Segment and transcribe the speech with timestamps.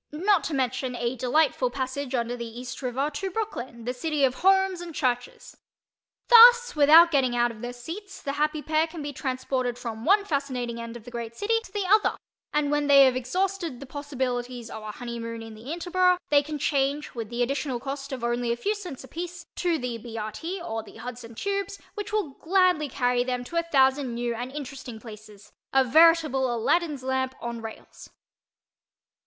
[0.11, 4.33] not to mention a delightful passage under the East River to Brooklyn, the city of
[4.41, 5.55] homes and churches.
[6.27, 10.25] Thus without getting out of their seats the happy pair can be transported from one
[10.25, 12.17] fascinating end of the great city to the other
[12.51, 16.57] and when they have exhausted the possibilities of a honeymoon in the Interborough they can
[16.57, 20.17] change, with the additional cost of only a few cents apiece, to the B.
[20.17, 20.31] R.
[20.31, 20.59] T.
[20.59, 24.99] or the Hudson Tubes which will gladly carry them to a thousand new and interesting
[24.99, 28.09] places—a veritable Aladdin's lamp on rails.